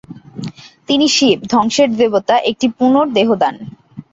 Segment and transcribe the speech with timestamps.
[0.87, 3.55] তিনি শিব, ধ্বংসের দেবতার, একটি পুনঃদেহদান।